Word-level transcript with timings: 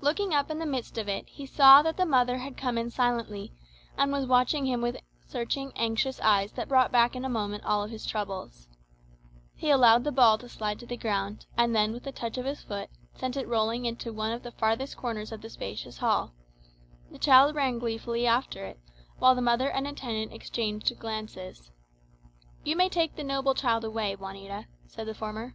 Looking 0.00 0.34
up 0.34 0.50
in 0.50 0.58
the 0.58 0.66
midst 0.66 0.98
of 0.98 1.08
it, 1.08 1.28
he 1.28 1.46
saw 1.46 1.82
that 1.82 1.96
the 1.96 2.04
mother 2.04 2.38
had 2.38 2.56
come 2.56 2.76
in 2.76 2.90
silently, 2.90 3.52
and 3.96 4.10
was 4.10 4.26
watching 4.26 4.66
him 4.66 4.82
with 4.82 4.96
searching 5.24 5.70
anxious 5.76 6.20
eyes 6.20 6.50
that 6.54 6.66
brought 6.66 6.90
back 6.90 7.14
in 7.14 7.24
a 7.24 7.28
moment 7.28 7.62
all 7.64 7.86
his 7.86 8.04
troubles. 8.04 8.66
He 9.54 9.70
allowed 9.70 10.02
the 10.02 10.10
ball 10.10 10.36
to 10.38 10.48
slide 10.48 10.80
to 10.80 10.86
the 10.86 10.96
ground, 10.96 11.46
and 11.56 11.76
then, 11.76 11.92
with 11.92 12.04
a 12.08 12.10
touch 12.10 12.38
of 12.38 12.44
his 12.44 12.62
foot, 12.64 12.90
sent 13.14 13.36
it 13.36 13.46
rolling 13.46 13.84
into 13.84 14.12
one 14.12 14.32
of 14.32 14.42
the 14.42 14.50
farthest 14.50 14.96
corners 14.96 15.30
of 15.30 15.42
the 15.42 15.48
spacious 15.50 15.98
hall. 15.98 16.34
The 17.12 17.18
child 17.20 17.54
ran 17.54 17.78
gleefully 17.78 18.26
after 18.26 18.64
it; 18.66 18.80
while 19.20 19.36
the 19.36 19.42
mother 19.42 19.70
and 19.70 19.86
the 19.86 19.90
attendant 19.90 20.32
exchanged 20.32 20.92
glances. 20.98 21.70
"You 22.64 22.74
may 22.74 22.88
take 22.88 23.14
the 23.14 23.22
noble 23.22 23.54
child 23.54 23.84
away, 23.84 24.16
Juanita," 24.16 24.66
said 24.88 25.06
the 25.06 25.14
former. 25.14 25.54